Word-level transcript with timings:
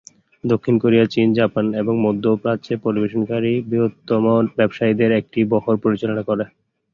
দক্ষিণ 0.43 0.75
কোরিয়া 0.79 1.05
চীন, 1.13 1.27
জাপান 1.39 1.65
এবং 1.81 1.93
মধ্য 2.05 2.23
প্রাচ্যে 2.43 2.73
পরিবেশনকারী 2.85 3.53
বৃহত্তম 3.69 4.23
ব্যবসায়ীদের 4.57 5.11
একটি 5.19 5.39
বহর 5.51 5.75
পরিচালনা 5.83 6.23
করে। 6.29 6.45